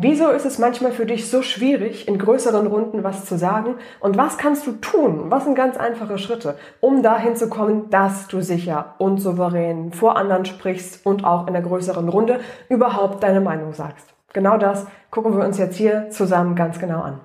[0.00, 3.74] Wieso ist es manchmal für dich so schwierig, in größeren Runden was zu sagen?
[3.98, 5.24] Und was kannst du tun?
[5.28, 10.16] Was sind ganz einfache Schritte, um dahin zu kommen, dass du sicher und souverän vor
[10.16, 12.38] anderen sprichst und auch in der größeren Runde
[12.68, 14.06] überhaupt deine Meinung sagst?
[14.32, 17.18] Genau das gucken wir uns jetzt hier zusammen ganz genau an.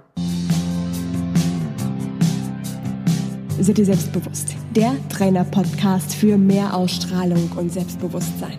[3.59, 4.55] Seid ihr selbstbewusst?
[4.75, 8.57] Der Trainer-Podcast für mehr Ausstrahlung und Selbstbewusstsein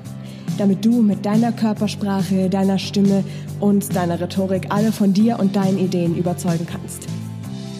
[0.58, 3.24] damit du mit deiner Körpersprache, deiner Stimme
[3.60, 7.06] und deiner Rhetorik alle von dir und deinen Ideen überzeugen kannst.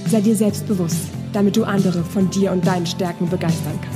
[0.08, 3.93] Sei dir selbstbewusst, damit du andere von dir und deinen Stärken begeistern kannst.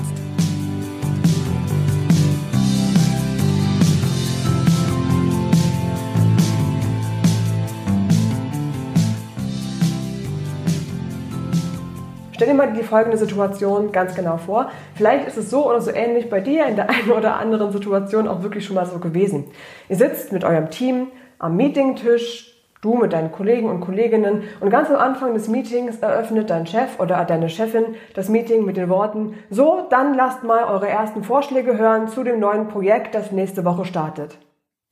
[12.38, 14.70] Stell dir mal die folgende Situation ganz genau vor.
[14.94, 18.28] Vielleicht ist es so oder so ähnlich bei dir in der einen oder anderen Situation
[18.28, 19.46] auch wirklich schon mal so gewesen.
[19.88, 21.08] Ihr sitzt mit eurem Team
[21.40, 26.48] am Meetingtisch, du mit deinen Kollegen und Kolleginnen und ganz am Anfang des Meetings eröffnet
[26.48, 30.86] dein Chef oder deine Chefin das Meeting mit den Worten, so, dann lasst mal eure
[30.86, 34.38] ersten Vorschläge hören zu dem neuen Projekt, das nächste Woche startet.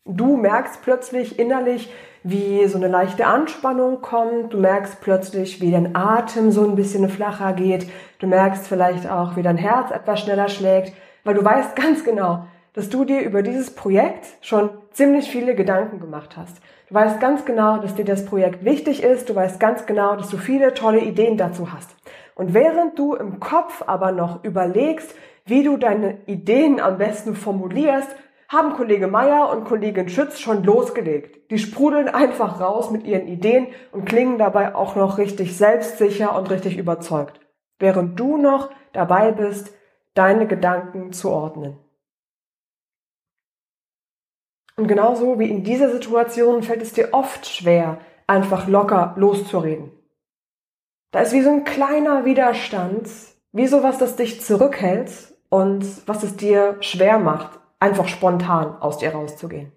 [0.04, 1.92] Du merkst plötzlich innerlich,
[2.28, 4.52] wie so eine leichte Anspannung kommt.
[4.52, 7.88] Du merkst plötzlich, wie dein Atem so ein bisschen flacher geht.
[8.18, 12.44] Du merkst vielleicht auch, wie dein Herz etwas schneller schlägt, weil du weißt ganz genau,
[12.72, 16.56] dass du dir über dieses Projekt schon ziemlich viele Gedanken gemacht hast.
[16.88, 19.28] Du weißt ganz genau, dass dir das Projekt wichtig ist.
[19.28, 21.94] Du weißt ganz genau, dass du viele tolle Ideen dazu hast.
[22.34, 28.08] Und während du im Kopf aber noch überlegst, wie du deine Ideen am besten formulierst,
[28.48, 31.50] haben Kollege Meier und Kollegin Schütz schon losgelegt.
[31.50, 36.50] Die sprudeln einfach raus mit ihren Ideen und klingen dabei auch noch richtig selbstsicher und
[36.50, 37.40] richtig überzeugt.
[37.78, 39.72] Während du noch dabei bist,
[40.14, 41.78] deine Gedanken zu ordnen.
[44.76, 49.90] Und genauso wie in dieser Situation fällt es dir oft schwer, einfach locker loszureden.
[51.12, 53.08] Da ist wie so ein kleiner Widerstand,
[53.52, 59.12] wie sowas, das dich zurückhält und was es dir schwer macht, einfach spontan aus dir
[59.12, 59.72] rauszugehen.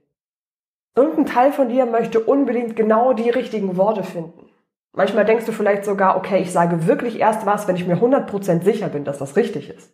[0.95, 4.49] Irgendein Teil von dir möchte unbedingt genau die richtigen Worte finden.
[4.93, 8.63] Manchmal denkst du vielleicht sogar, okay, ich sage wirklich erst was, wenn ich mir 100%
[8.63, 9.93] sicher bin, dass das richtig ist.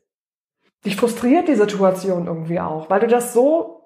[0.86, 3.82] Dich frustriert die Situation irgendwie auch, weil du das so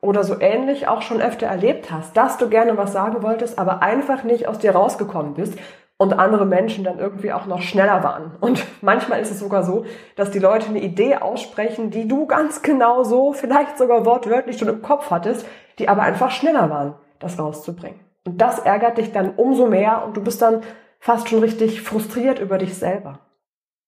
[0.00, 3.82] oder so ähnlich auch schon öfter erlebt hast, dass du gerne was sagen wolltest, aber
[3.82, 5.58] einfach nicht aus dir rausgekommen bist
[5.98, 8.36] und andere Menschen dann irgendwie auch noch schneller waren.
[8.40, 9.84] Und manchmal ist es sogar so,
[10.16, 14.68] dass die Leute eine Idee aussprechen, die du ganz genau so, vielleicht sogar wortwörtlich schon
[14.68, 15.44] im Kopf hattest,
[15.78, 18.00] die aber einfach schneller waren, das rauszubringen.
[18.24, 20.62] Und das ärgert dich dann umso mehr und du bist dann
[21.00, 23.20] fast schon richtig frustriert über dich selber.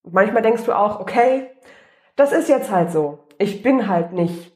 [0.02, 1.48] Und manchmal denkst du auch, okay,
[2.16, 3.26] das ist jetzt halt so.
[3.38, 4.52] Ich bin halt nicht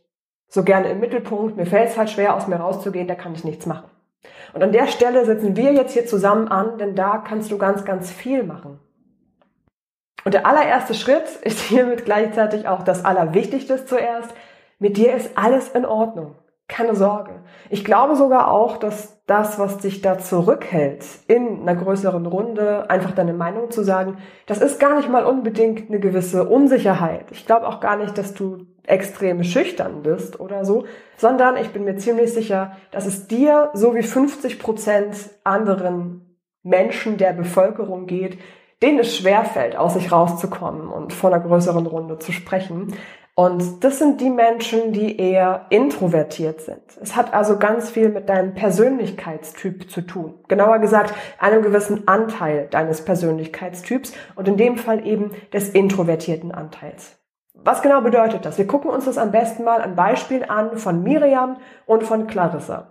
[0.48, 3.44] so gerne im Mittelpunkt, mir fällt es halt schwer, aus mir rauszugehen, da kann ich
[3.44, 3.91] nichts machen.
[4.54, 7.84] Und an der Stelle setzen wir jetzt hier zusammen an, denn da kannst du ganz,
[7.84, 8.78] ganz viel machen.
[10.25, 14.32] Und der allererste Schritt ist hiermit gleichzeitig auch das Allerwichtigste zuerst.
[14.78, 16.37] Mit dir ist alles in Ordnung.
[16.66, 17.43] Keine Sorge.
[17.69, 23.10] Ich glaube sogar auch, dass das, was dich da zurückhält, in einer größeren Runde einfach
[23.10, 27.26] deine Meinung zu sagen, das ist gar nicht mal unbedingt eine gewisse Unsicherheit.
[27.32, 30.84] Ich glaube auch gar nicht, dass du extrem schüchtern bist oder so,
[31.16, 37.16] sondern ich bin mir ziemlich sicher, dass es dir so wie 50 Prozent anderen Menschen
[37.16, 38.38] der Bevölkerung geht,
[38.82, 42.94] denen es schwerfällt, aus sich rauszukommen und vor einer größeren Runde zu sprechen.
[43.36, 46.82] Und das sind die Menschen, die eher introvertiert sind.
[47.00, 50.34] Es hat also ganz viel mit deinem Persönlichkeitstyp zu tun.
[50.46, 57.18] Genauer gesagt, einem gewissen Anteil deines Persönlichkeitstyps und in dem Fall eben des introvertierten Anteils.
[57.64, 58.58] Was genau bedeutet das?
[58.58, 62.88] Wir gucken uns das am besten mal ein Beispiel an von Miriam und von Clarissa.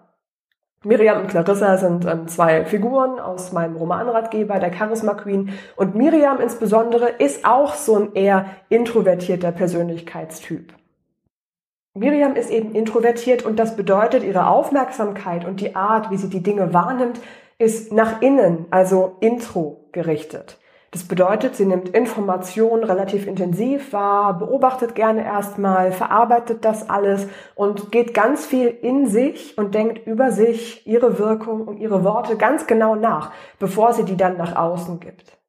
[0.83, 5.53] Miriam und Clarissa sind ähm, zwei Figuren aus meinem Romanratgeber, der Charisma Queen.
[5.75, 10.73] Und Miriam insbesondere ist auch so ein eher introvertierter Persönlichkeitstyp.
[11.93, 16.41] Miriam ist eben introvertiert und das bedeutet, ihre Aufmerksamkeit und die Art, wie sie die
[16.41, 17.19] Dinge wahrnimmt,
[17.59, 20.57] ist nach innen, also intro gerichtet.
[20.93, 27.91] Das bedeutet, sie nimmt Informationen relativ intensiv wahr, beobachtet gerne erstmal, verarbeitet das alles und
[27.91, 32.67] geht ganz viel in sich und denkt über sich, ihre Wirkung und ihre Worte ganz
[32.67, 35.39] genau nach, bevor sie die dann nach außen gibt.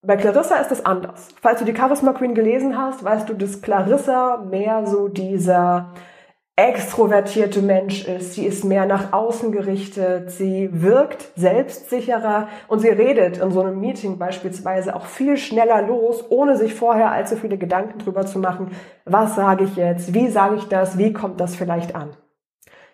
[0.00, 1.30] Bei Clarissa ist es anders.
[1.40, 5.92] Falls du die Charisma Queen gelesen hast, weißt du, dass Clarissa mehr so dieser
[6.56, 8.34] extrovertierte Mensch ist.
[8.34, 10.30] Sie ist mehr nach außen gerichtet.
[10.30, 16.24] Sie wirkt selbstsicherer und sie redet in so einem Meeting beispielsweise auch viel schneller los,
[16.28, 18.70] ohne sich vorher allzu viele Gedanken drüber zu machen.
[19.06, 20.12] Was sage ich jetzt?
[20.12, 20.98] Wie sage ich das?
[20.98, 22.10] Wie kommt das vielleicht an?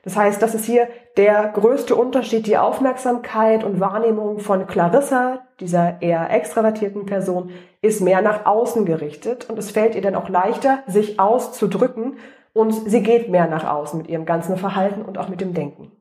[0.04, 2.46] Das heißt, das ist hier der größte Unterschied.
[2.46, 7.50] Die Aufmerksamkeit und Wahrnehmung von Clarissa, dieser eher extravertierten Person,
[7.82, 12.16] ist mehr nach außen gerichtet und es fällt ihr dann auch leichter, sich auszudrücken
[12.58, 15.92] und sie geht mehr nach außen mit ihrem ganzen Verhalten und auch mit dem Denken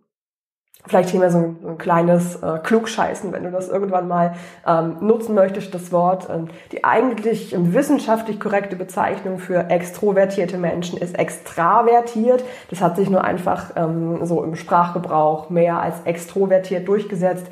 [0.87, 4.97] vielleicht hier mal so ein, ein kleines äh, Klugscheißen, wenn du das irgendwann mal ähm,
[5.01, 6.27] nutzen möchtest, das Wort.
[6.29, 12.43] Ähm, die eigentlich ähm, wissenschaftlich korrekte Bezeichnung für extrovertierte Menschen ist extravertiert.
[12.69, 17.47] Das hat sich nur einfach ähm, so im Sprachgebrauch mehr als extrovertiert durchgesetzt.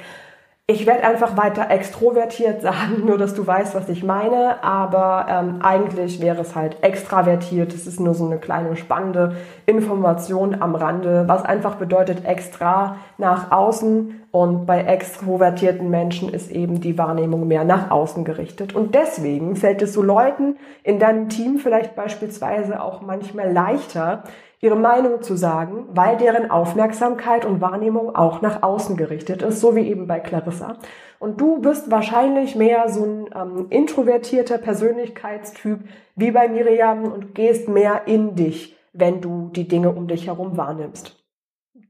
[0.68, 5.60] Ich werde einfach weiter extrovertiert sagen, nur dass du weißt, was ich meine, aber ähm,
[5.62, 7.72] eigentlich wäre es halt extravertiert.
[7.72, 9.36] Das ist nur so eine kleine spannende
[9.68, 16.82] Information am Rande, was einfach bedeutet extra nach außen und bei extrovertierten Menschen ist eben
[16.82, 18.74] die Wahrnehmung mehr nach außen gerichtet.
[18.74, 24.24] Und deswegen fällt es so Leuten in deinem Team vielleicht beispielsweise auch manchmal leichter,
[24.66, 29.76] ihre Meinung zu sagen, weil deren Aufmerksamkeit und Wahrnehmung auch nach außen gerichtet ist, so
[29.76, 30.78] wie eben bei Clarissa.
[31.20, 35.82] Und du bist wahrscheinlich mehr so ein ähm, introvertierter Persönlichkeitstyp
[36.16, 40.58] wie bei Miriam und gehst mehr in dich, wenn du die Dinge um dich herum
[40.58, 41.24] wahrnimmst.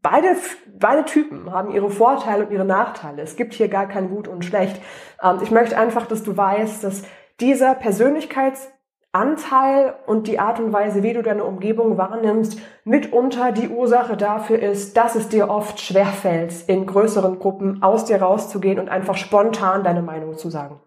[0.01, 0.35] Beide,
[0.77, 3.21] beide Typen haben ihre Vorteile und ihre Nachteile.
[3.21, 4.81] Es gibt hier gar kein Gut und Schlecht.
[5.23, 7.03] Ähm, ich möchte einfach, dass du weißt, dass
[7.39, 8.69] dieser Persönlichkeits
[9.15, 14.59] Anteil und die Art und Weise, wie du deine Umgebung wahrnimmst, mitunter die Ursache dafür
[14.61, 19.85] ist, dass es dir oft schwerfällt, in größeren Gruppen aus dir rauszugehen und einfach spontan
[19.85, 20.81] deine Meinung zu sagen.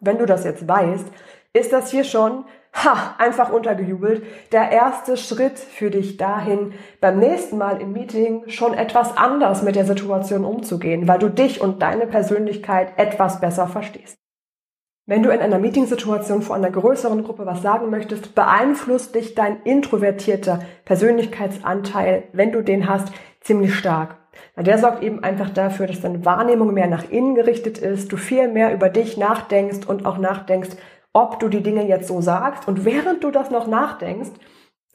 [0.00, 1.06] Wenn du das jetzt weißt,
[1.52, 2.44] ist das hier schon,
[2.74, 8.74] ha, einfach untergejubelt, der erste Schritt für dich dahin, beim nächsten Mal im Meeting schon
[8.74, 14.18] etwas anders mit der Situation umzugehen, weil du dich und deine Persönlichkeit etwas besser verstehst.
[15.08, 19.62] Wenn du in einer Meetingsituation vor einer größeren Gruppe was sagen möchtest, beeinflusst dich dein
[19.62, 24.16] introvertierter Persönlichkeitsanteil, wenn du den hast, ziemlich stark.
[24.56, 28.16] Weil der sorgt eben einfach dafür, dass deine Wahrnehmung mehr nach innen gerichtet ist, du
[28.16, 30.70] viel mehr über dich nachdenkst und auch nachdenkst,
[31.12, 32.66] ob du die Dinge jetzt so sagst.
[32.66, 34.32] Und während du das noch nachdenkst,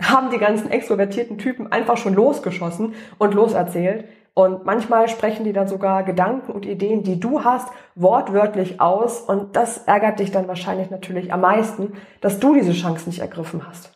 [0.01, 5.67] haben die ganzen extrovertierten Typen einfach schon losgeschossen und loserzählt, und manchmal sprechen die dann
[5.67, 9.19] sogar Gedanken und Ideen, die du hast, wortwörtlich aus.
[9.19, 13.67] Und das ärgert dich dann wahrscheinlich natürlich am meisten, dass du diese Chance nicht ergriffen
[13.67, 13.91] hast.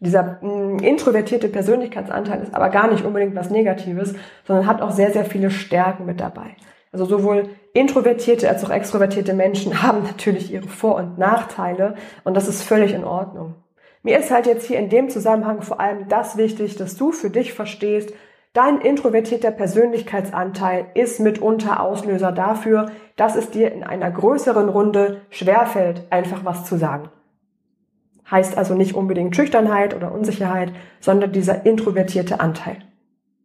[0.00, 4.14] Dieser mh, mm, introvertierte Persönlichkeitsanteil ist aber gar nicht unbedingt was Negatives,
[4.44, 6.56] sondern hat auch sehr, sehr viele Stärken mit dabei.
[6.90, 11.94] Also sowohl introvertierte als auch extrovertierte Menschen haben natürlich ihre Vor- und Nachteile
[12.24, 13.54] und das ist völlig in Ordnung.
[14.02, 17.30] Mir ist halt jetzt hier in dem Zusammenhang vor allem das wichtig, dass du für
[17.30, 18.12] dich verstehst,
[18.58, 26.08] Dein introvertierter Persönlichkeitsanteil ist mitunter Auslöser dafür, dass es dir in einer größeren Runde schwerfällt,
[26.10, 27.08] einfach was zu sagen.
[28.28, 32.78] Heißt also nicht unbedingt Schüchternheit oder Unsicherheit, sondern dieser introvertierte Anteil.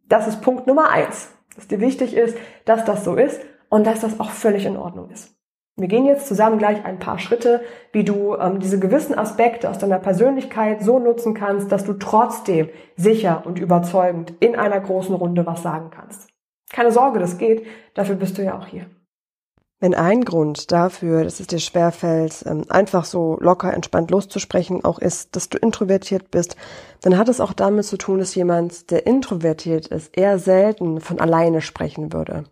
[0.08, 4.00] Das ist Punkt Nummer eins, dass dir wichtig ist, dass das so ist und dass
[4.00, 5.33] das auch völlig in Ordnung ist.
[5.76, 7.60] Wir gehen jetzt zusammen gleich ein paar Schritte,
[7.90, 12.68] wie du ähm, diese gewissen Aspekte aus deiner Persönlichkeit so nutzen kannst, dass du trotzdem
[12.96, 16.28] sicher und überzeugend in einer großen Runde was sagen kannst.
[16.72, 17.66] Keine Sorge, das geht.
[17.94, 18.86] Dafür bist du ja auch hier.
[19.80, 25.00] Wenn ein Grund dafür, dass es dir schwerfällt, ähm, einfach so locker entspannt loszusprechen, auch
[25.00, 26.56] ist, dass du introvertiert bist,
[27.02, 31.20] dann hat es auch damit zu tun, dass jemand, der introvertiert ist, eher selten von
[31.20, 32.44] alleine sprechen würde.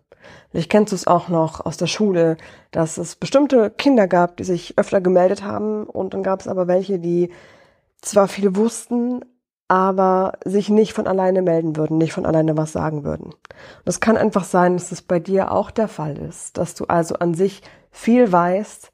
[0.49, 2.37] Vielleicht kennst du es auch noch aus der Schule,
[2.71, 6.67] dass es bestimmte Kinder gab, die sich öfter gemeldet haben und dann gab es aber
[6.67, 7.31] welche, die
[8.01, 9.21] zwar viel wussten,
[9.67, 13.27] aber sich nicht von alleine melden würden, nicht von alleine was sagen würden.
[13.27, 16.85] Und es kann einfach sein, dass es bei dir auch der Fall ist, dass du
[16.85, 18.91] also an sich viel weißt,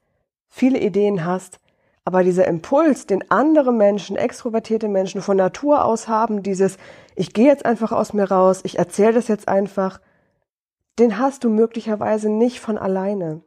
[0.48, 1.60] viele Ideen hast,
[2.04, 6.78] aber dieser Impuls, den andere Menschen, extrovertierte Menschen von Natur aus haben, dieses,
[7.14, 10.00] ich gehe jetzt einfach aus mir raus, ich erzähle das jetzt einfach,
[11.00, 13.40] den hast du möglicherweise nicht von alleine.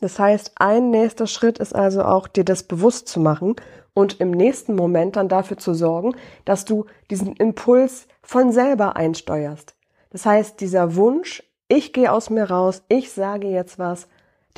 [0.00, 3.56] Das heißt, ein nächster Schritt ist also auch, dir das bewusst zu machen
[3.94, 6.14] und im nächsten Moment dann dafür zu sorgen,
[6.44, 9.74] dass du diesen Impuls von selber einsteuerst.
[10.10, 14.06] Das heißt, dieser Wunsch, ich gehe aus mir raus, ich sage jetzt was,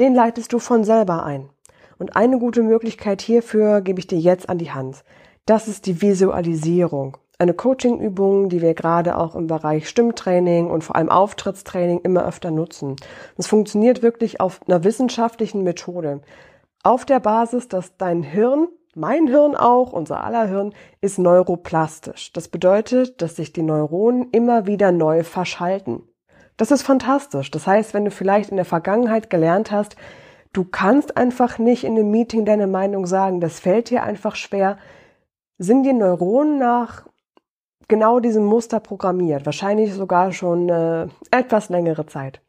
[0.00, 1.48] den leitest du von selber ein.
[1.98, 5.04] Und eine gute Möglichkeit hierfür gebe ich dir jetzt an die Hand.
[5.46, 10.96] Das ist die Visualisierung eine Coaching-Übung, die wir gerade auch im Bereich Stimmtraining und vor
[10.96, 12.96] allem Auftrittstraining immer öfter nutzen.
[13.36, 16.20] Es funktioniert wirklich auf einer wissenschaftlichen Methode.
[16.82, 22.32] Auf der Basis, dass dein Hirn, mein Hirn auch, unser aller Hirn, ist neuroplastisch.
[22.32, 26.02] Das bedeutet, dass sich die Neuronen immer wieder neu verschalten.
[26.56, 27.52] Das ist fantastisch.
[27.52, 29.94] Das heißt, wenn du vielleicht in der Vergangenheit gelernt hast,
[30.52, 34.76] du kannst einfach nicht in einem Meeting deine Meinung sagen, das fällt dir einfach schwer,
[35.58, 37.07] sind die Neuronen nach
[37.88, 42.40] genau diesem Muster programmiert, wahrscheinlich sogar schon äh, etwas längere Zeit.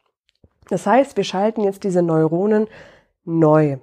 [0.68, 2.68] Das heißt, wir schalten jetzt diese Neuronen
[3.24, 3.78] neu.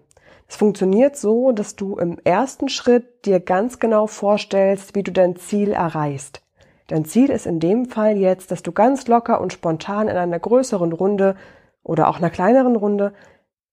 [0.47, 5.35] Es funktioniert so, dass du im ersten Schritt dir ganz genau vorstellst, wie du dein
[5.35, 6.41] Ziel erreichst.
[6.87, 10.39] Dein Ziel ist in dem Fall jetzt, dass du ganz locker und spontan in einer
[10.39, 11.35] größeren Runde
[11.83, 13.13] oder auch einer kleineren Runde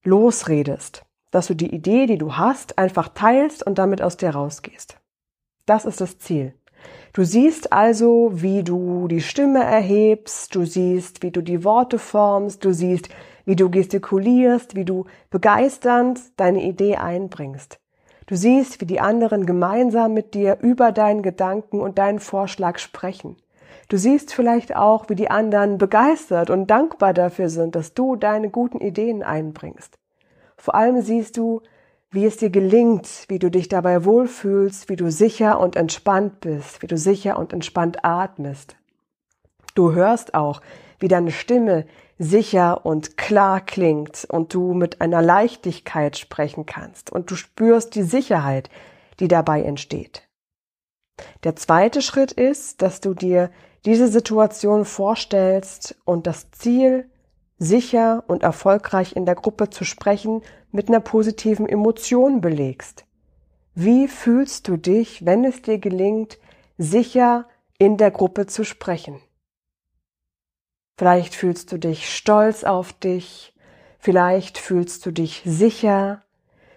[0.03, 1.05] losredest.
[1.31, 4.99] Dass du die Idee, die du hast, einfach teilst und damit aus dir rausgehst.
[5.67, 6.55] Das ist das Ziel.
[7.15, 12.65] Du siehst also, wie du die Stimme erhebst, du siehst, wie du die Worte formst,
[12.65, 13.09] du siehst,
[13.45, 17.79] wie du gestikulierst, wie du begeisternd deine Idee einbringst.
[18.27, 23.37] Du siehst, wie die anderen gemeinsam mit dir über deinen Gedanken und deinen Vorschlag sprechen.
[23.89, 28.51] Du siehst vielleicht auch, wie die anderen begeistert und dankbar dafür sind, dass du deine
[28.51, 30.01] guten Ideen einbringst.
[30.57, 31.63] Vor allem siehst du,
[32.15, 36.81] wie es dir gelingt, wie du dich dabei wohlfühlst, wie du sicher und entspannt bist,
[36.81, 38.77] wie du sicher und entspannt atmest.
[39.75, 40.61] Du hörst auch,
[41.01, 47.33] wie deine Stimme sicher und klar klingt und du mit einer Leichtigkeit sprechen kannst und
[47.33, 48.71] du spürst die Sicherheit,
[49.19, 50.23] die dabei entsteht.
[51.43, 53.51] Der zweite Schritt ist, dass du dir
[53.85, 57.11] diese Situation vorstellst und das Ziel
[57.65, 63.05] sicher und erfolgreich in der Gruppe zu sprechen, mit einer positiven Emotion belegst.
[63.75, 66.39] Wie fühlst du dich, wenn es dir gelingt,
[66.79, 69.21] sicher in der Gruppe zu sprechen?
[70.97, 73.53] Vielleicht fühlst du dich stolz auf dich,
[73.99, 76.23] vielleicht fühlst du dich sicher,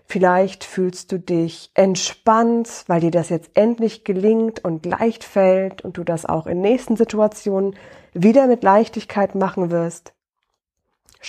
[0.06, 5.98] vielleicht fühlst du dich entspannt, weil dir das jetzt endlich gelingt und leicht fällt und
[5.98, 7.76] du das auch in nächsten Situationen
[8.14, 10.17] wieder mit Leichtigkeit machen wirst.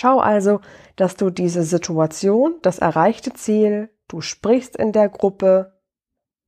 [0.01, 0.61] Schau also,
[0.95, 5.77] dass du diese Situation, das erreichte Ziel, du sprichst in der Gruppe,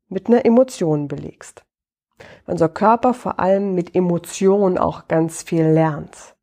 [0.08, 1.66] mit einer Emotion belegst.
[2.46, 6.38] Unser Körper vor allem mit Emotionen auch ganz viel lernt.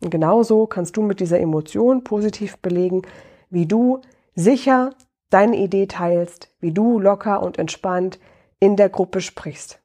[0.00, 3.02] Und genauso kannst du mit dieser Emotion positiv belegen,
[3.50, 4.00] wie du
[4.34, 4.94] sicher
[5.28, 8.18] deine Idee teilst, wie du locker und entspannt
[8.58, 9.83] in der Gruppe sprichst.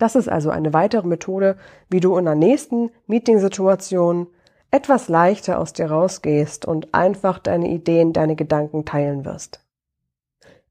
[0.00, 1.58] Das ist also eine weitere Methode,
[1.90, 4.28] wie du in der nächsten Meetingsituation
[4.70, 9.62] etwas leichter aus dir rausgehst und einfach deine Ideen, deine Gedanken teilen wirst.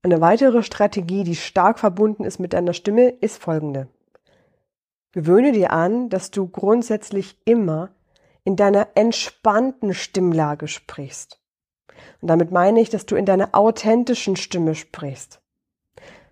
[0.02, 3.88] Eine weitere Strategie, die stark verbunden ist mit deiner Stimme, ist folgende.
[5.12, 7.90] Gewöhne dir an, dass du grundsätzlich immer
[8.44, 11.40] in deiner entspannten Stimmlage sprichst.
[12.20, 15.40] Und damit meine ich, dass du in deiner authentischen Stimme sprichst.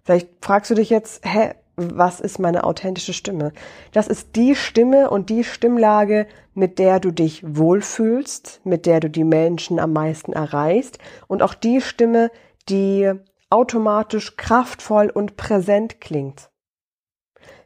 [0.04, 3.53] Vielleicht fragst du dich jetzt, hä, was ist meine authentische Stimme?
[3.91, 9.12] Das ist die Stimme und die Stimmlage, mit der du dich wohlfühlst, mit der du
[9.12, 12.31] die Menschen am meisten erreichst und auch die Stimme,
[12.67, 13.13] die
[13.51, 16.50] automatisch kraftvoll und präsent klingt.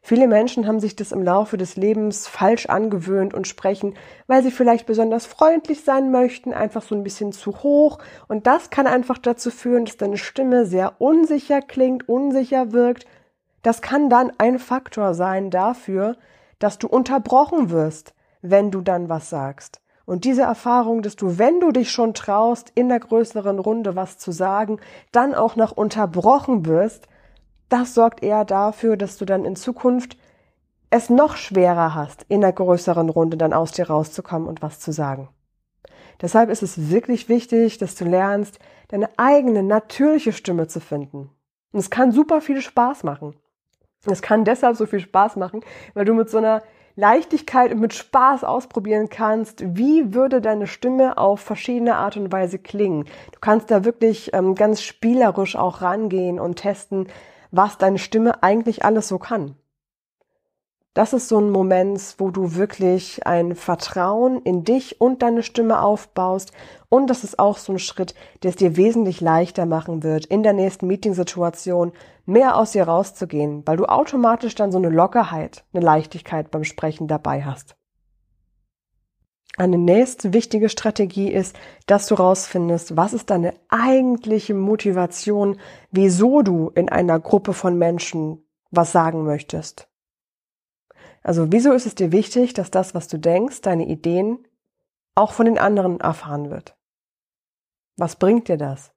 [0.03, 3.93] Viele Menschen haben sich das im Laufe des Lebens falsch angewöhnt und sprechen,
[4.27, 7.99] weil sie vielleicht besonders freundlich sein möchten, einfach so ein bisschen zu hoch.
[8.27, 13.05] Und das kann einfach dazu führen, dass deine Stimme sehr unsicher klingt, unsicher wirkt
[13.61, 16.17] das kann dann ein Faktor sein dafür,
[16.59, 19.81] dass du unterbrochen wirst, wenn du dann was sagst.
[20.05, 24.17] Und diese Erfahrung, dass du, wenn du dich schon traust, in der größeren Runde was
[24.17, 24.79] zu sagen,
[25.11, 27.07] dann auch noch unterbrochen wirst,
[27.69, 30.17] das sorgt eher dafür, dass du dann in Zukunft
[30.89, 34.91] es noch schwerer hast, in der größeren Runde dann aus dir rauszukommen und was zu
[34.91, 35.29] sagen.
[36.21, 41.29] Deshalb ist es wirklich wichtig, dass du lernst, deine eigene natürliche Stimme zu finden.
[41.71, 43.35] Und es kann super viel Spaß machen.
[44.05, 45.61] Es kann deshalb so viel Spaß machen,
[45.93, 46.63] weil du mit so einer
[46.95, 52.59] Leichtigkeit und mit Spaß ausprobieren kannst, wie würde deine Stimme auf verschiedene Art und Weise
[52.59, 53.05] klingen.
[53.31, 57.07] Du kannst da wirklich ähm, ganz spielerisch auch rangehen und testen,
[57.51, 59.55] was deine Stimme eigentlich alles so kann
[60.93, 65.81] das ist so ein Moment, wo du wirklich ein Vertrauen in dich und deine Stimme
[65.81, 66.51] aufbaust.
[66.89, 70.43] Und das ist auch so ein Schritt, der es dir wesentlich leichter machen wird, in
[70.43, 71.93] der nächsten Meetingsituation
[72.25, 77.07] mehr aus dir rauszugehen, weil du automatisch dann so eine Lockerheit, eine Leichtigkeit beim Sprechen
[77.07, 77.77] dabei hast.
[79.57, 85.57] Eine nächste wichtige Strategie ist, dass du rausfindest, was ist deine eigentliche Motivation,
[85.91, 89.90] wieso du in einer Gruppe von Menschen was sagen möchtest.
[91.23, 94.47] Also wieso ist es dir wichtig, dass das, was du denkst, deine Ideen,
[95.15, 96.75] auch von den anderen erfahren wird?
[97.97, 98.91] Was bringt dir das?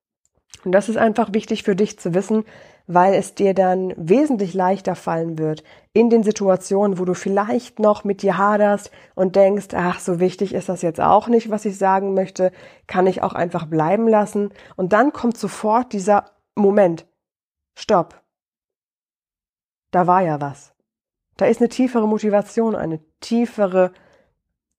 [0.64, 2.44] Und das ist einfach wichtig für dich zu wissen,
[2.86, 8.04] weil es dir dann wesentlich leichter fallen wird in den Situationen, wo du vielleicht noch
[8.04, 11.78] mit dir haderst und denkst, ach, so wichtig ist das jetzt auch nicht, was ich
[11.78, 12.52] sagen möchte,
[12.86, 14.50] kann ich auch einfach bleiben lassen.
[14.76, 17.06] Und dann kommt sofort dieser Moment.
[17.76, 18.22] Stopp.
[19.90, 20.73] da war ja was.
[21.36, 23.92] Da ist eine tiefere Motivation, eine tiefere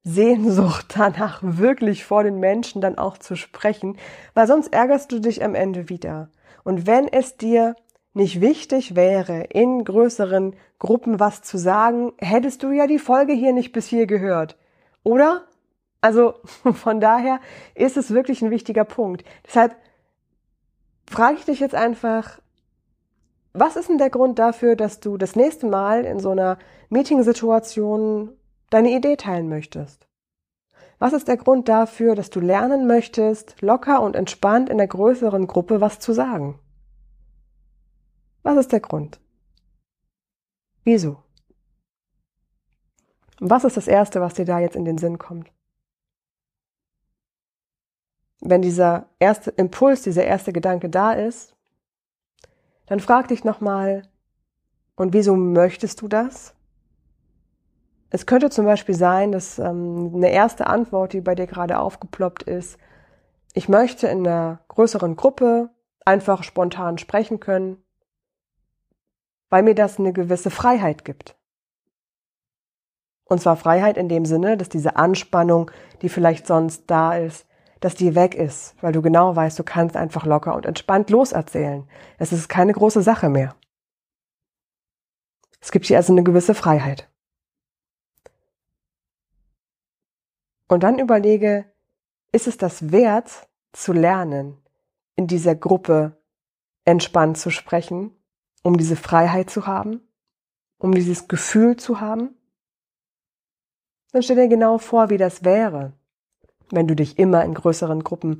[0.03, 3.97] Sehnsucht danach, wirklich vor den Menschen dann auch zu sprechen,
[4.33, 6.29] weil sonst ärgerst du dich am Ende wieder.
[6.63, 7.75] Und wenn es dir
[8.13, 13.51] nicht wichtig wäre, in größeren Gruppen was zu sagen, hättest du ja die Folge hier
[13.51, 14.57] nicht bis hier gehört.
[15.03, 15.43] Oder?
[16.01, 16.35] Also
[16.73, 17.39] von daher
[17.73, 19.25] ist es wirklich ein wichtiger Punkt.
[19.45, 19.75] Deshalb
[21.09, 22.39] frage ich dich jetzt einfach,
[23.57, 26.57] was ist denn der Grund dafür, dass du das nächste Mal in so einer
[26.89, 28.33] Meetingsituation
[28.69, 30.07] deine Idee teilen möchtest?
[30.99, 35.47] Was ist der Grund dafür, dass du lernen möchtest, locker und entspannt in der größeren
[35.47, 36.59] Gruppe was zu sagen?
[38.43, 39.19] Was ist der Grund?
[40.83, 41.23] Wieso?
[43.39, 45.51] Was ist das Erste, was dir da jetzt in den Sinn kommt?
[48.41, 51.54] Wenn dieser erste Impuls, dieser erste Gedanke da ist,
[52.85, 54.03] dann frag dich nochmal,
[54.95, 56.53] und wieso möchtest du das?
[58.09, 62.43] Es könnte zum Beispiel sein, dass ähm, eine erste Antwort, die bei dir gerade aufgeploppt
[62.43, 62.77] ist,
[63.53, 65.69] ich möchte in einer größeren Gruppe
[66.05, 67.83] einfach spontan sprechen können,
[69.49, 71.35] weil mir das eine gewisse Freiheit gibt.
[73.25, 77.47] Und zwar Freiheit in dem Sinne, dass diese Anspannung, die vielleicht sonst da ist,
[77.85, 81.87] dass die weg ist, weil du genau weißt, du kannst einfach locker und entspannt loserzählen.
[82.17, 83.55] Es ist keine große Sache mehr.
[85.61, 87.07] Es gibt hier also eine gewisse Freiheit.
[90.67, 91.71] Und dann überlege,
[92.31, 94.57] ist es das wert zu lernen,
[95.15, 96.19] in dieser Gruppe
[96.85, 98.19] entspannt zu sprechen,
[98.63, 100.01] um diese Freiheit zu haben,
[100.79, 102.35] um dieses Gefühl zu haben?
[104.11, 105.93] Dann stell dir genau vor, wie das wäre,
[106.71, 108.39] wenn du dich immer in größeren Gruppen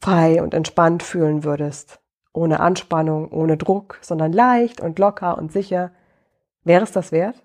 [0.00, 2.00] frei und entspannt fühlen würdest,
[2.32, 5.92] ohne Anspannung, ohne Druck, sondern leicht und locker und sicher.
[6.62, 7.42] Wäre es das wert?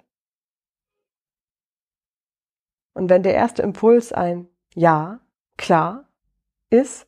[2.93, 5.19] Und wenn der erste Impuls ein Ja,
[5.57, 6.05] klar
[6.69, 7.07] ist,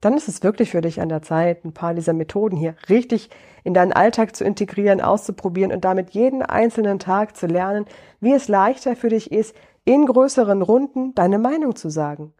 [0.00, 3.30] dann ist es wirklich für dich an der Zeit, ein paar dieser Methoden hier richtig
[3.62, 7.86] in deinen Alltag zu integrieren, auszuprobieren und damit jeden einzelnen Tag zu lernen,
[8.20, 12.32] wie es leichter für dich ist, in größeren Runden deine Meinung zu sagen.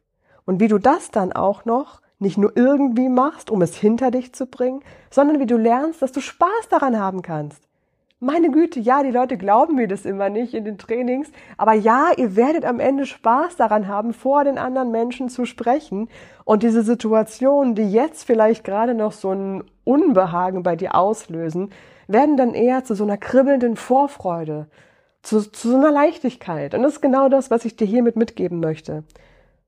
[0.44, 4.32] Und wie du das dann auch noch nicht nur irgendwie machst, um es hinter dich
[4.32, 7.68] zu bringen, sondern wie du lernst, dass du Spaß daran haben kannst.
[8.20, 12.10] Meine Güte, ja, die Leute glauben mir das immer nicht in den Trainings, aber ja,
[12.16, 16.08] ihr werdet am Ende Spaß daran haben, vor den anderen Menschen zu sprechen
[16.44, 21.70] und diese Situationen, die jetzt vielleicht gerade noch so ein Unbehagen bei dir auslösen,
[22.06, 24.68] werden dann eher zu so einer kribbelnden Vorfreude,
[25.22, 26.74] zu, zu so einer Leichtigkeit.
[26.74, 29.04] Und das ist genau das, was ich dir hiermit mitgeben möchte.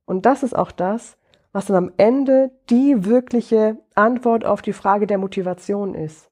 [0.04, 1.16] Und das ist auch das,
[1.52, 6.30] was dann am Ende die wirkliche Antwort auf die Frage der Motivation ist.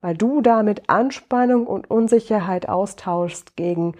[0.00, 3.94] Weil du damit Anspannung und Unsicherheit austauschst gegen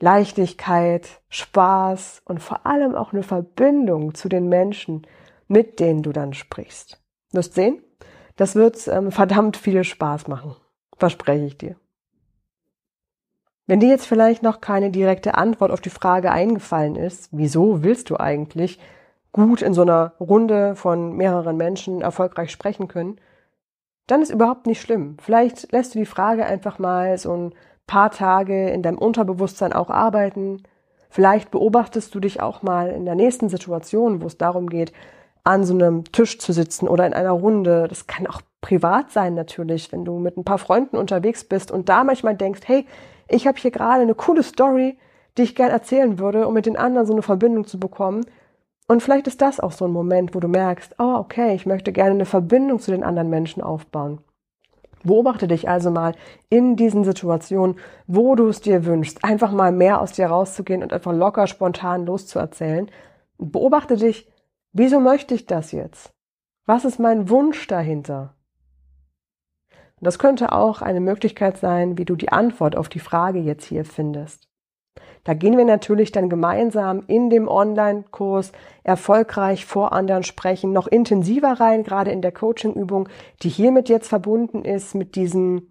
[0.00, 5.06] Leichtigkeit, Spaß und vor allem auch eine Verbindung zu den Menschen,
[5.48, 7.00] mit denen du dann sprichst.
[7.32, 7.82] Wirst sehen,
[8.36, 10.56] das wird ähm, verdammt viel Spaß machen.
[10.96, 11.76] Verspreche ich dir.
[13.66, 18.10] Wenn dir jetzt vielleicht noch keine direkte Antwort auf die Frage eingefallen ist, wieso willst
[18.10, 18.78] du eigentlich
[19.32, 23.16] gut in so einer Runde von mehreren Menschen erfolgreich sprechen können,
[24.06, 25.16] dann ist überhaupt nicht schlimm.
[25.20, 27.54] Vielleicht lässt du die Frage einfach mal so ein
[27.86, 30.62] paar Tage in deinem Unterbewusstsein auch arbeiten.
[31.08, 34.92] Vielleicht beobachtest du dich auch mal in der nächsten Situation, wo es darum geht,
[35.42, 37.86] an so einem Tisch zu sitzen oder in einer Runde.
[37.88, 41.88] Das kann auch privat sein natürlich, wenn du mit ein paar Freunden unterwegs bist und
[41.88, 42.86] da manchmal denkst, hey,
[43.28, 44.98] ich habe hier gerade eine coole Story,
[45.36, 48.24] die ich gern erzählen würde, um mit den anderen so eine Verbindung zu bekommen.
[48.86, 51.92] Und vielleicht ist das auch so ein Moment, wo du merkst, oh, okay, ich möchte
[51.92, 54.20] gerne eine Verbindung zu den anderen Menschen aufbauen.
[55.02, 56.14] Beobachte dich also mal
[56.48, 60.92] in diesen Situationen, wo du es dir wünschst, einfach mal mehr aus dir rauszugehen und
[60.92, 62.90] einfach locker, spontan loszuerzählen.
[63.36, 64.30] Beobachte dich,
[64.72, 66.10] wieso möchte ich das jetzt?
[66.64, 68.34] Was ist mein Wunsch dahinter?
[70.04, 73.84] Das könnte auch eine Möglichkeit sein, wie du die Antwort auf die Frage jetzt hier
[73.84, 74.48] findest.
[75.24, 81.52] Da gehen wir natürlich dann gemeinsam in dem Online-Kurs erfolgreich vor anderen sprechen, noch intensiver
[81.58, 83.08] rein, gerade in der Coaching-Übung,
[83.42, 85.68] die hiermit jetzt verbunden ist mit diesem,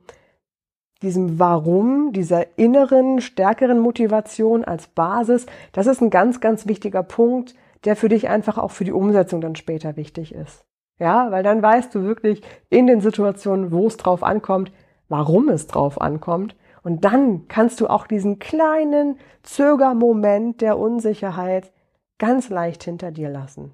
[1.03, 5.45] diesem Warum, dieser inneren, stärkeren Motivation als Basis.
[5.71, 7.53] Das ist ein ganz, ganz wichtiger Punkt,
[7.85, 10.65] der für dich einfach auch für die Umsetzung dann später wichtig ist.
[10.99, 14.71] Ja, weil dann weißt du wirklich in den Situationen, wo es drauf ankommt,
[15.09, 16.55] warum es drauf ankommt.
[16.83, 21.71] Und dann kannst du auch diesen kleinen Zögermoment der Unsicherheit
[22.19, 23.73] ganz leicht hinter dir lassen.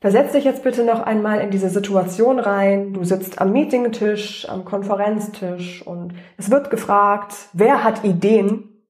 [0.00, 2.92] Versetz dich jetzt bitte noch einmal in diese Situation rein.
[2.92, 8.84] Du sitzt am Meetingtisch, am Konferenztisch und es wird gefragt, wer hat Ideen?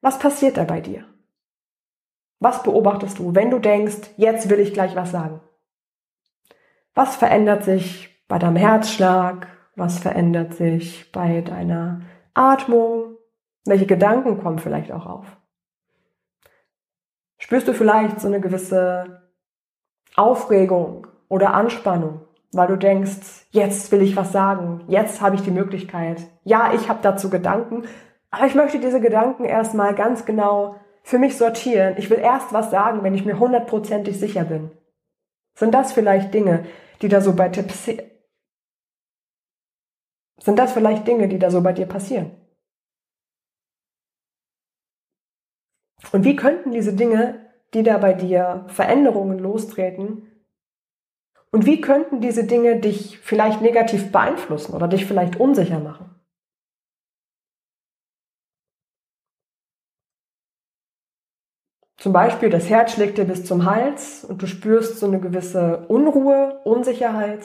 [0.00, 1.04] Was passiert da bei dir?
[2.40, 5.40] Was beobachtest du, wenn du denkst, jetzt will ich gleich was sagen?
[6.98, 9.46] Was verändert sich bei deinem Herzschlag?
[9.76, 12.00] Was verändert sich bei deiner
[12.34, 13.14] Atmung?
[13.64, 15.36] Welche Gedanken kommen vielleicht auch auf?
[17.38, 19.22] Spürst du vielleicht so eine gewisse
[20.16, 25.52] Aufregung oder Anspannung, weil du denkst, jetzt will ich was sagen, jetzt habe ich die
[25.52, 26.26] Möglichkeit.
[26.42, 27.84] Ja, ich habe dazu Gedanken,
[28.32, 31.94] aber ich möchte diese Gedanken erstmal ganz genau für mich sortieren.
[31.96, 34.72] Ich will erst was sagen, wenn ich mir hundertprozentig sicher bin.
[35.54, 36.64] Sind das vielleicht Dinge,
[37.02, 37.64] die da so bei dir
[40.40, 42.30] sind das vielleicht Dinge, die da so bei dir passieren?
[46.12, 50.26] Und wie könnten diese Dinge die da bei dir Veränderungen lostreten?
[51.50, 56.17] Und wie könnten diese Dinge dich vielleicht negativ beeinflussen oder dich vielleicht unsicher machen?
[61.98, 65.84] Zum Beispiel, das Herz schlägt dir bis zum Hals und du spürst so eine gewisse
[65.88, 67.40] Unruhe, Unsicherheit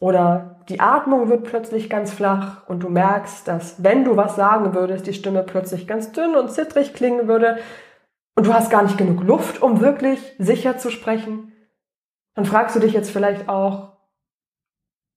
[0.00, 4.74] oder die Atmung wird plötzlich ganz flach und du merkst, dass wenn du was sagen
[4.74, 7.58] würdest, die Stimme plötzlich ganz dünn und zittrig klingen würde
[8.34, 11.52] und du hast gar nicht genug Luft, um wirklich sicher zu sprechen,
[12.34, 13.92] dann fragst du dich jetzt vielleicht auch,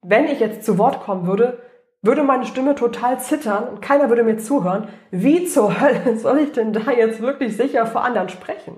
[0.04, 1.58] wenn ich jetzt zu Wort kommen würde,
[2.06, 4.88] würde meine Stimme total zittern und keiner würde mir zuhören.
[5.12, 8.78] Wie zur Hölle soll ich denn da jetzt wirklich sicher vor anderen sprechen?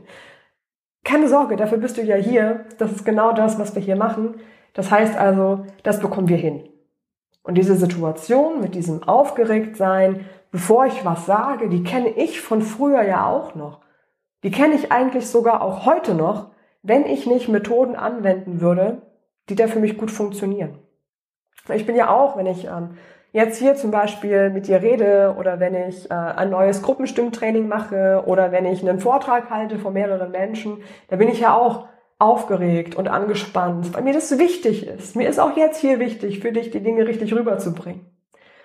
[1.04, 2.66] Keine Sorge, dafür bist du ja hier.
[2.78, 4.42] Das ist genau das, was wir hier machen.
[4.74, 6.68] Das heißt also, das bekommen wir hin.
[7.44, 13.04] Und diese Situation mit diesem Aufgeregtsein, bevor ich was sage, die kenne ich von früher
[13.04, 13.80] ja auch noch.
[14.44, 16.52] Die kenne ich eigentlich sogar auch heute noch,
[16.84, 19.02] wenn ich nicht Methoden anwenden würde,
[19.50, 20.78] die da für mich gut funktionieren.
[21.74, 22.98] Ich bin ja auch, wenn ich ähm,
[23.32, 28.24] jetzt hier zum Beispiel mit dir rede oder wenn ich äh, ein neues Gruppenstimmtraining mache
[28.26, 30.78] oder wenn ich einen Vortrag halte vor mehreren Menschen,
[31.10, 31.88] da bin ich ja auch
[32.20, 35.16] aufgeregt und angespannt, weil mir das wichtig ist.
[35.16, 38.06] Mir ist auch jetzt hier wichtig, für dich die Dinge richtig rüberzubringen.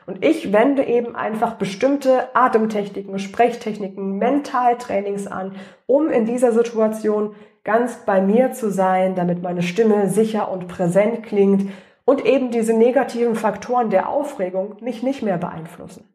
[0.07, 8.05] Und ich wende eben einfach bestimmte Atemtechniken, Sprechtechniken, Mentaltrainings an, um in dieser Situation ganz
[8.05, 11.70] bei mir zu sein, damit meine Stimme sicher und präsent klingt
[12.04, 16.08] und eben diese negativen Faktoren der Aufregung mich nicht mehr beeinflussen.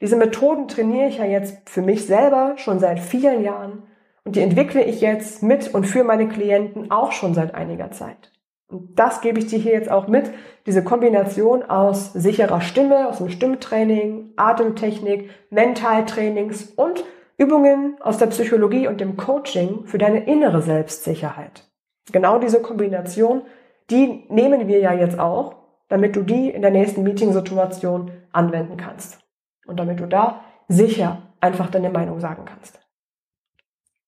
[0.00, 3.82] Diese Methoden trainiere ich ja jetzt für mich selber schon seit vielen Jahren
[4.24, 8.32] und die entwickle ich jetzt mit und für meine Klienten auch schon seit einiger Zeit.
[8.68, 10.30] Und das gebe ich dir hier jetzt auch mit,
[10.64, 17.04] diese Kombination aus sicherer Stimme, aus dem Stimmtraining, Atemtechnik, Mentaltrainings und
[17.36, 21.68] Übungen aus der Psychologie und dem Coaching für deine innere Selbstsicherheit.
[22.12, 23.42] Genau diese Kombination,
[23.90, 25.56] die nehmen wir ja jetzt auch,
[25.88, 29.18] damit du die in der nächsten Meeting-Situation anwenden kannst.
[29.66, 32.78] Und damit du da sicher einfach deine Meinung sagen kannst.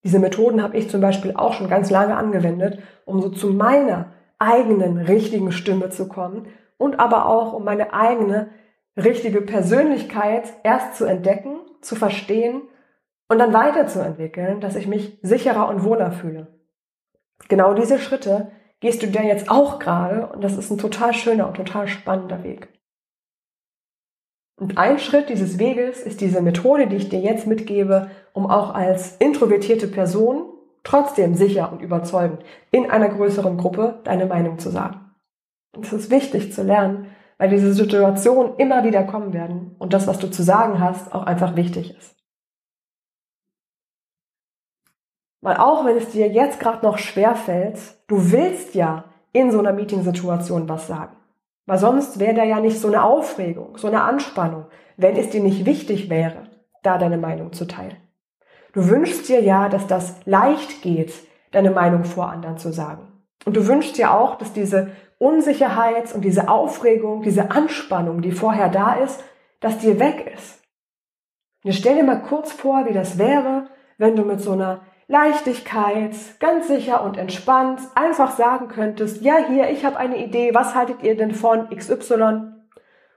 [0.03, 4.11] Diese Methoden habe ich zum Beispiel auch schon ganz lange angewendet, um so zu meiner
[4.39, 8.49] eigenen richtigen Stimme zu kommen und aber auch um meine eigene
[8.97, 12.61] richtige Persönlichkeit erst zu entdecken, zu verstehen
[13.29, 16.47] und dann weiterzuentwickeln, dass ich mich sicherer und wohler fühle.
[17.47, 18.51] Genau diese Schritte
[18.83, 22.43] gehst du dir jetzt auch gerade und das ist ein total schöner und total spannender
[22.43, 22.67] Weg.
[24.59, 28.75] Und ein Schritt dieses Weges ist diese Methode, die ich dir jetzt mitgebe, um auch
[28.75, 30.51] als introvertierte Person
[30.83, 34.99] trotzdem sicher und überzeugend in einer größeren Gruppe deine Meinung zu sagen.
[35.73, 40.07] Und es ist wichtig zu lernen, weil diese Situationen immer wieder kommen werden und das,
[40.07, 42.17] was du zu sagen hast, auch einfach wichtig ist.
[45.43, 47.77] Weil auch wenn es dir jetzt gerade noch schwer fällt,
[48.07, 49.03] du willst ja
[49.33, 51.17] in so einer Meetingsituation was sagen.
[51.65, 55.43] Weil sonst wäre da ja nicht so eine Aufregung, so eine Anspannung, wenn es dir
[55.43, 56.43] nicht wichtig wäre,
[56.81, 57.97] da deine Meinung zu teilen.
[58.71, 61.13] Du wünschst dir ja, dass das leicht geht,
[61.51, 63.11] deine Meinung vor anderen zu sagen.
[63.45, 68.69] Und du wünschst dir auch, dass diese Unsicherheit und diese Aufregung, diese Anspannung, die vorher
[68.69, 69.21] da ist,
[69.59, 70.61] dass die weg ist.
[71.65, 76.15] Und stell dir mal kurz vor, wie das wäre, wenn du mit so einer Leichtigkeit,
[76.39, 81.03] ganz sicher und entspannt einfach sagen könntest, ja hier, ich habe eine Idee, was haltet
[81.03, 82.53] ihr denn von XY?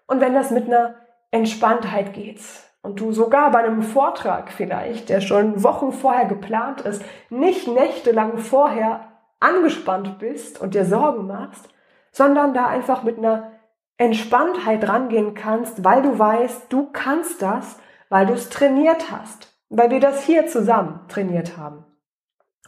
[0.06, 0.96] Und wenn das mit einer
[1.30, 2.40] Entspanntheit geht,
[2.86, 8.38] und du sogar bei einem Vortrag vielleicht, der schon Wochen vorher geplant ist, nicht nächtelang
[8.38, 9.08] vorher
[9.40, 11.68] angespannt bist und dir Sorgen machst,
[12.12, 13.50] sondern da einfach mit einer
[13.98, 17.76] Entspanntheit rangehen kannst, weil du weißt, du kannst das,
[18.08, 21.84] weil du es trainiert hast, weil wir das hier zusammen trainiert haben.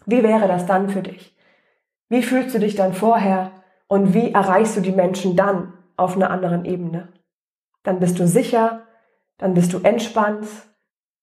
[0.05, 1.35] Wie wäre das dann für dich?
[2.09, 3.51] Wie fühlst du dich dann vorher
[3.87, 7.09] und wie erreichst du die Menschen dann auf einer anderen Ebene?
[7.83, 8.83] Dann bist du sicher,
[9.38, 10.47] dann bist du entspannt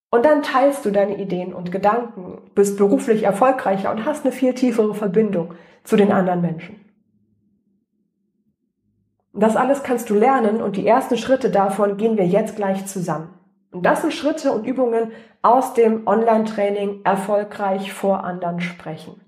[0.09, 4.53] und dann teilst du deine Ideen und Gedanken, bist beruflich erfolgreicher und hast eine viel
[4.53, 6.79] tiefere Verbindung zu den anderen Menschen.
[9.33, 13.29] Das alles kannst du lernen und die ersten Schritte davon gehen wir jetzt gleich zusammen.
[13.81, 15.11] Das sind Schritte und Übungen
[15.41, 19.21] aus dem Online-Training erfolgreich vor anderen sprechen.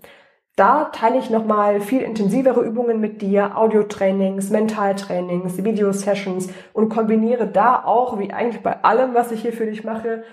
[0.56, 7.84] Da teile ich nochmal viel intensivere Übungen mit dir, Audio-Trainings, Mental-Trainings, Video-Sessions und kombiniere da
[7.84, 10.24] auch, wie eigentlich bei allem, was ich hier für dich mache,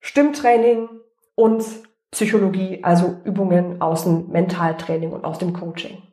[0.00, 0.88] Stimmtraining
[1.34, 1.62] und
[2.10, 6.05] Psychologie, also Übungen aus dem Mentaltraining und aus dem Coaching.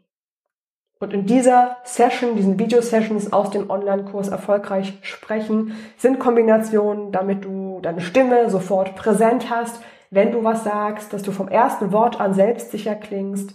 [1.03, 7.81] Und in dieser Session, diesen Video-Sessions aus dem Online-Kurs erfolgreich sprechen, sind Kombinationen, damit du
[7.81, 12.33] deine Stimme sofort präsent hast, wenn du was sagst, dass du vom ersten Wort an
[12.33, 13.53] selbstsicher klingst.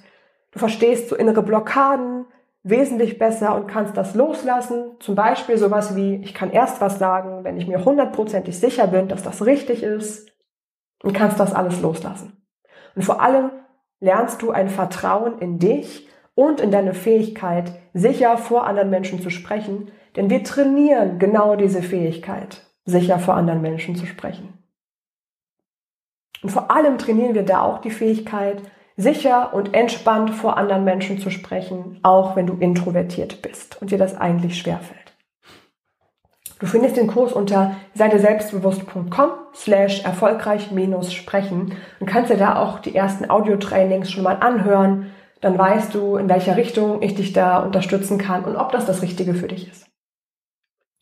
[0.51, 2.27] Du verstehst so innere Blockaden
[2.65, 4.97] wesentlich besser und kannst das loslassen.
[5.01, 9.09] Zum Beispiel sowas wie, ich kann erst was sagen, wenn ich mir hundertprozentig sicher bin,
[9.09, 10.31] dass das richtig ist
[11.03, 12.45] und kannst das alles loslassen.
[12.95, 13.53] Und vor allem
[14.01, 16.09] lernst du ein Vertrauen in dich
[16.39, 21.83] und in deine Fähigkeit, sicher vor anderen Menschen zu sprechen, denn wir trainieren genau diese
[21.83, 24.53] Fähigkeit, sicher vor anderen Menschen zu sprechen.
[26.41, 28.63] Und vor allem trainieren wir da auch die Fähigkeit,
[28.97, 33.99] sicher und entspannt vor anderen Menschen zu sprechen, auch wenn du introvertiert bist und dir
[33.99, 35.17] das eigentlich schwerfällt.
[36.61, 42.79] Du findest den Kurs unter seideselbstbewusst.com slash erfolgreich minus sprechen und kannst dir da auch
[42.79, 47.59] die ersten Audio-Trainings schon mal anhören dann weißt du, in welcher Richtung ich dich da
[47.59, 49.87] unterstützen kann und ob das das Richtige für dich ist.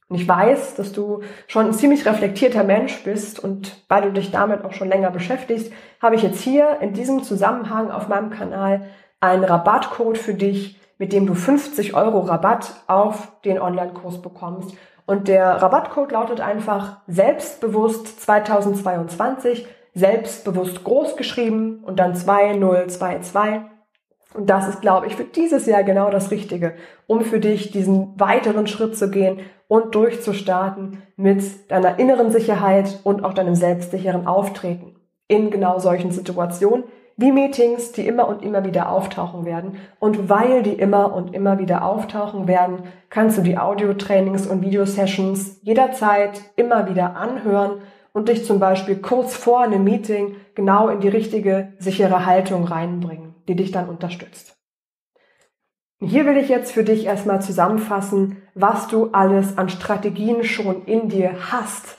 [0.08, 4.30] Und ich weiß, dass du schon ein ziemlich reflektierter Mensch bist und weil du dich
[4.30, 8.86] damit auch schon länger beschäftigst, habe ich jetzt hier in diesem Zusammenhang auf meinem Kanal
[9.20, 14.76] einen Rabattcode für dich, mit dem du 50 Euro Rabatt auf den Online-Kurs bekommst.
[15.06, 23.75] Und der Rabattcode lautet einfach selbstbewusst 2022, selbstbewusst groß geschrieben und dann 2022
[24.36, 26.74] und das ist, glaube ich, für dieses Jahr genau das Richtige,
[27.06, 33.24] um für dich diesen weiteren Schritt zu gehen und durchzustarten mit deiner inneren Sicherheit und
[33.24, 34.94] auch deinem selbstsicheren Auftreten
[35.26, 36.84] in genau solchen Situationen
[37.16, 39.78] wie Meetings, die immer und immer wieder auftauchen werden.
[40.00, 45.60] Und weil die immer und immer wieder auftauchen werden, kannst du die Audio-Trainings und Videosessions
[45.62, 47.80] jederzeit immer wieder anhören
[48.12, 53.25] und dich zum Beispiel kurz vor einem Meeting genau in die richtige, sichere Haltung reinbringen
[53.48, 54.56] die dich dann unterstützt.
[56.00, 61.08] Hier will ich jetzt für dich erstmal zusammenfassen, was du alles an Strategien schon in
[61.08, 61.96] dir hast,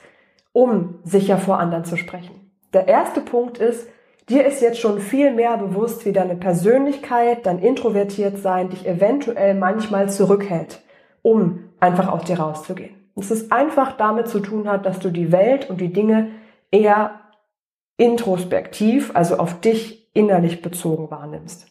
[0.54, 2.52] um sicher vor anderen zu sprechen.
[2.74, 3.88] Der erste Punkt ist,
[4.30, 10.12] dir ist jetzt schon viel mehr bewusst, wie deine Persönlichkeit, dein Introvertiertsein dich eventuell manchmal
[10.12, 10.82] zurückhält,
[11.24, 12.96] um einfach aus dir rauszugehen.
[13.16, 16.30] Dass es einfach damit zu tun hat, dass du die Welt und die Dinge
[16.70, 17.20] eher
[17.98, 21.68] introspektiv, also auf dich innerlich bezogen wahrnimmst.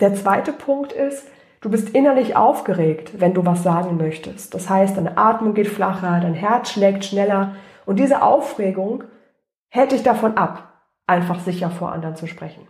[0.00, 1.26] Der zweite Punkt ist,
[1.60, 4.54] du bist innerlich aufgeregt, wenn du was sagen möchtest.
[4.54, 7.54] Das heißt, deine Atmung geht flacher, dein Herz schlägt schneller
[7.86, 9.04] und diese Aufregung
[9.70, 10.74] hält dich davon ab,
[11.06, 12.68] einfach sicher vor anderen zu sprechen.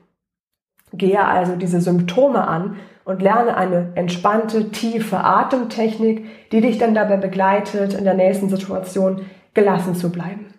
[0.92, 7.16] Gehe also diese Symptome an und lerne eine entspannte, tiefe Atemtechnik, die dich dann dabei
[7.16, 10.53] begleitet, in der nächsten Situation gelassen zu bleiben.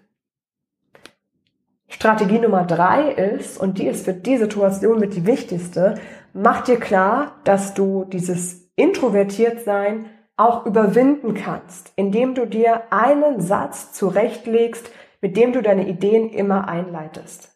[1.96, 5.96] Strategie Nummer drei ist, und die ist für die Situation mit die wichtigste,
[6.34, 13.94] mach dir klar, dass du dieses Introvertiertsein auch überwinden kannst, indem du dir einen Satz
[13.94, 17.56] zurechtlegst, mit dem du deine Ideen immer einleitest.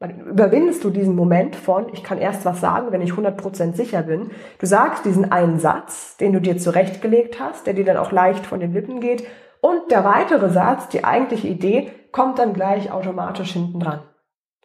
[0.00, 4.02] Dann überwindest du diesen Moment von, ich kann erst was sagen, wenn ich 100% sicher
[4.02, 4.30] bin.
[4.60, 8.46] Du sagst diesen einen Satz, den du dir zurechtgelegt hast, der dir dann auch leicht
[8.46, 9.26] von den Lippen geht
[9.60, 14.00] und der weitere Satz, die eigentliche Idee, kommt dann gleich automatisch hinten dran.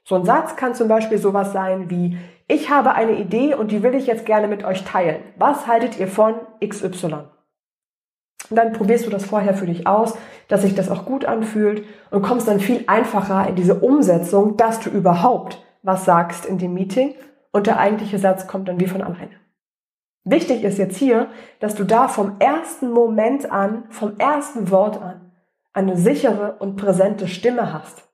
[0.03, 3.84] So ein Satz kann zum Beispiel sowas sein wie, ich habe eine Idee und die
[3.84, 5.23] will ich jetzt gerne mit euch teilen.
[5.38, 7.25] Was haltet ihr von XY?
[8.49, 10.17] Und dann probierst du das vorher für dich aus,
[10.49, 14.79] dass sich das auch gut anfühlt und kommst dann viel einfacher in diese Umsetzung, dass
[14.82, 17.15] du überhaupt was sagst in dem Meeting
[17.51, 19.42] und der eigentliche Satz kommt dann wie von alleine.
[20.26, 21.28] Wichtig ist jetzt hier,
[21.60, 25.32] dass du da vom ersten Moment an, vom ersten Wort an,
[25.74, 28.08] eine sichere und präsente Stimme hast.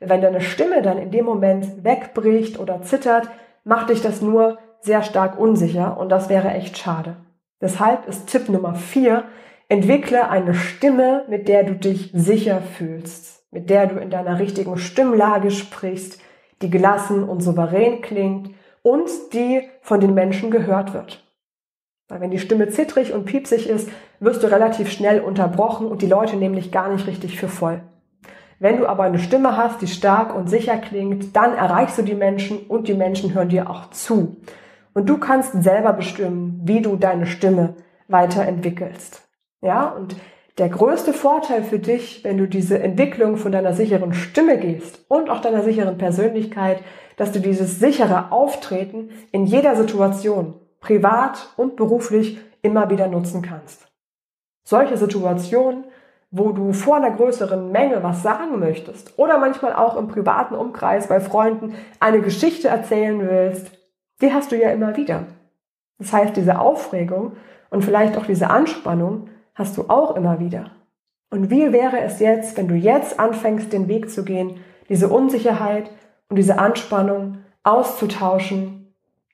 [0.00, 3.28] Wenn deine Stimme dann in dem Moment wegbricht oder zittert,
[3.62, 7.16] macht dich das nur sehr stark unsicher und das wäre echt schade.
[7.60, 9.24] Deshalb ist Tipp Nummer vier,
[9.68, 14.78] entwickle eine Stimme, mit der du dich sicher fühlst, mit der du in deiner richtigen
[14.78, 16.20] Stimmlage sprichst,
[16.60, 18.50] die gelassen und souverän klingt
[18.82, 21.25] und die von den Menschen gehört wird.
[22.08, 23.88] Weil wenn die Stimme zittrig und piepsig ist,
[24.20, 27.80] wirst du relativ schnell unterbrochen und die Leute nehmen dich gar nicht richtig für voll.
[28.58, 32.14] Wenn du aber eine Stimme hast, die stark und sicher klingt, dann erreichst du die
[32.14, 34.36] Menschen und die Menschen hören dir auch zu.
[34.94, 37.74] Und du kannst selber bestimmen, wie du deine Stimme
[38.08, 39.22] weiterentwickelst.
[39.60, 40.16] Ja, und
[40.56, 45.28] der größte Vorteil für dich, wenn du diese Entwicklung von deiner sicheren Stimme gehst und
[45.28, 46.78] auch deiner sicheren Persönlichkeit,
[47.18, 53.86] dass du dieses sichere Auftreten in jeder Situation, privat und beruflich, immer wieder nutzen kannst.
[54.64, 55.84] Solche Situationen,
[56.30, 61.06] wo du vor einer größeren Menge was sagen möchtest oder manchmal auch im privaten Umkreis
[61.06, 63.70] bei Freunden eine Geschichte erzählen willst,
[64.20, 65.24] die hast du ja immer wieder.
[65.98, 67.36] Das heißt, diese Aufregung
[67.70, 70.70] und vielleicht auch diese Anspannung hast du auch immer wieder.
[71.30, 75.90] Und wie wäre es jetzt, wenn du jetzt anfängst, den Weg zu gehen, diese Unsicherheit
[76.28, 78.85] und diese Anspannung auszutauschen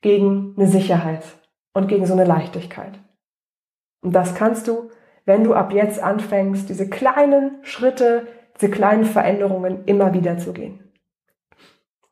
[0.02, 1.24] gegen eine Sicherheit
[1.72, 2.98] und gegen so eine Leichtigkeit?
[4.02, 4.90] Und das kannst du,
[5.24, 8.26] wenn du ab jetzt anfängst, diese kleinen Schritte,
[8.60, 10.92] diese kleinen Veränderungen immer wieder zu gehen.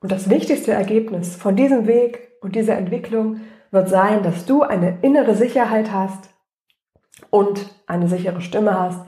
[0.00, 4.98] Und das wichtigste Ergebnis von diesem Weg und dieser Entwicklung wird sein, dass du eine
[5.03, 6.31] innere Sicherheit hast
[7.29, 9.05] und eine sichere Stimme hast,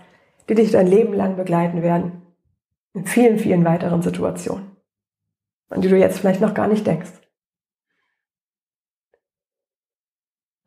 [0.48, 2.22] die dich dein Leben lang begleiten werden.
[2.94, 4.76] In vielen, vielen weiteren Situationen,
[5.70, 7.21] an die du jetzt vielleicht noch gar nicht denkst.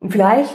[0.06, 0.54] Und vielleicht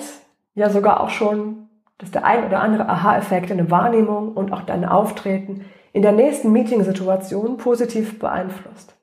[0.55, 4.85] ja sogar auch schon, dass der ein oder andere Aha-Effekt deine Wahrnehmung und auch dein
[4.85, 8.95] Auftreten in der nächsten Meeting-Situation positiv beeinflusst.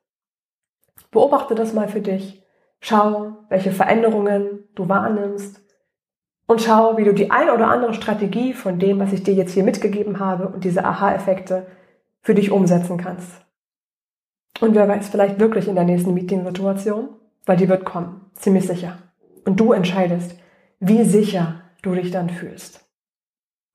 [1.10, 2.42] Beobachte das mal für dich.
[2.80, 5.60] Schau, welche Veränderungen du wahrnimmst
[6.46, 9.52] und schau, wie du die eine oder andere Strategie von dem, was ich dir jetzt
[9.52, 11.66] hier mitgegeben habe und diese Aha-Effekte
[12.22, 13.32] für dich umsetzen kannst.
[14.62, 17.10] Und wer weiß, vielleicht wirklich in der nächsten Meeting-Situation,
[17.44, 18.96] weil die wird kommen, ziemlich sicher.
[19.48, 20.38] Und du entscheidest,
[20.78, 22.86] wie sicher du dich dann fühlst.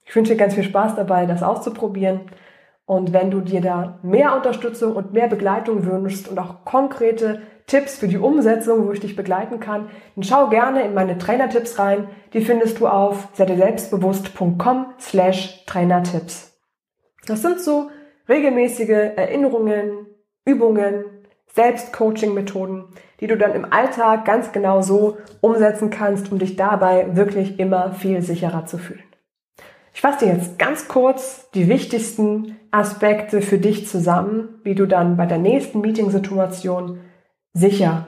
[0.05, 2.29] Ich wünsche dir ganz viel Spaß dabei, das auszuprobieren.
[2.85, 7.97] Und wenn du dir da mehr Unterstützung und mehr Begleitung wünschst und auch konkrete Tipps
[7.97, 12.07] für die Umsetzung, wo ich dich begleiten kann, dann schau gerne in meine Trainertipps rein.
[12.33, 16.55] Die findest du auf selbstbewusst.com slash Trainertipps.
[17.25, 17.89] Das sind so
[18.29, 20.05] regelmäßige Erinnerungen,
[20.45, 21.22] Übungen,
[21.53, 22.85] Selbstcoaching-Methoden,
[23.19, 27.93] die du dann im Alltag ganz genau so umsetzen kannst, um dich dabei wirklich immer
[27.93, 29.03] viel sicherer zu fühlen.
[29.93, 35.15] Ich fasse dir jetzt ganz kurz die wichtigsten Aspekte für dich zusammen, wie du dann
[35.15, 36.99] bei der nächsten Meeting-Situation
[37.53, 38.07] sicher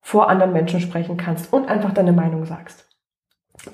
[0.00, 2.88] vor anderen Menschen sprechen kannst und einfach deine Meinung sagst.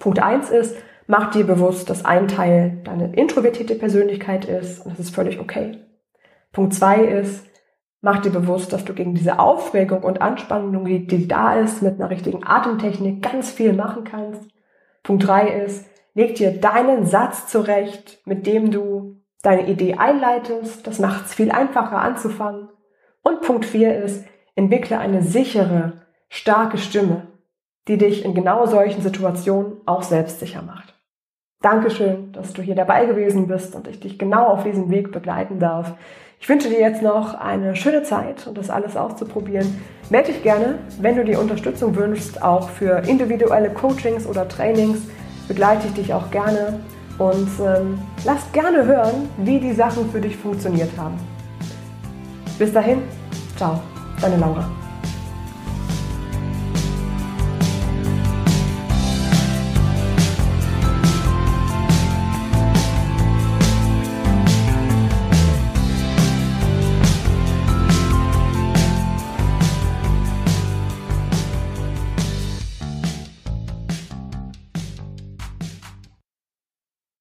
[0.00, 5.06] Punkt eins ist, mach dir bewusst, dass ein Teil deine introvertierte Persönlichkeit ist und das
[5.06, 5.78] ist völlig okay.
[6.52, 7.46] Punkt zwei ist,
[8.02, 11.94] mach dir bewusst, dass du gegen diese Aufregung und Anspannung, die, die da ist, mit
[11.94, 14.42] einer richtigen Atemtechnik ganz viel machen kannst.
[15.02, 20.86] Punkt drei ist, leg dir deinen Satz zurecht, mit dem du deine Idee einleitest.
[20.86, 22.68] Das macht es viel einfacher anzufangen.
[23.22, 27.28] Und Punkt vier ist, Entwickle eine sichere, starke Stimme,
[27.88, 30.94] die dich in genau solchen Situationen auch selbstsicher macht.
[31.60, 35.60] Dankeschön, dass du hier dabei gewesen bist und ich dich genau auf diesem Weg begleiten
[35.60, 35.94] darf.
[36.42, 39.80] Ich wünsche dir jetzt noch eine schöne Zeit und das alles auszuprobieren.
[40.10, 44.98] Melde dich gerne, wenn du dir Unterstützung wünschst, auch für individuelle Coachings oder Trainings.
[45.46, 46.80] Begleite ich dich auch gerne
[47.18, 51.14] und ähm, lass gerne hören, wie die Sachen für dich funktioniert haben.
[52.58, 53.02] Bis dahin,
[53.56, 53.80] ciao.
[54.20, 54.81] Deine Laura.